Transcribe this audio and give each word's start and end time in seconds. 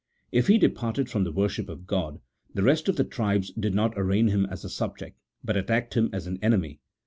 If 0.31 0.47
he 0.47 0.57
departed 0.57 1.11
from 1.11 1.25
the 1.25 1.31
worship 1.31 1.69
of 1.69 1.85
God, 1.85 2.21
the 2.55 2.63
rest 2.63 2.89
of 2.89 2.95
the 2.95 3.03
tribes 3.03 3.51
did 3.51 3.75
not 3.75 3.93
arraign 3.95 4.29
him 4.29 4.47
as 4.47 4.65
a 4.65 4.67
subject, 4.71 5.19
but 5.43 5.55
attacked 5.55 5.93
him 5.93 6.09
as 6.11 6.25
an 6.25 6.39
enemy. 6.41 6.79